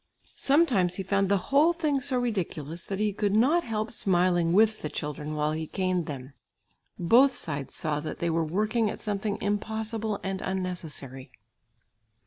Sometimes 0.39 0.95
he 0.95 1.03
found 1.03 1.29
the 1.29 1.37
whole 1.53 1.73
thing 1.73 2.01
so 2.01 2.17
ridiculous 2.19 2.85
that 2.85 2.97
he 2.97 3.13
could 3.13 3.35
not 3.35 3.63
help 3.63 3.91
smiling 3.91 4.51
with 4.51 4.81
the 4.81 4.89
children 4.89 5.35
while 5.35 5.51
he 5.51 5.67
caned 5.67 6.07
them. 6.07 6.33
Both 6.97 7.33
sides 7.33 7.75
saw 7.75 7.99
that 7.99 8.17
they 8.17 8.31
were 8.31 8.43
working 8.43 8.89
at 8.89 8.99
something 8.99 9.37
impossible 9.41 10.19
and 10.23 10.41
unnecessary. 10.41 11.29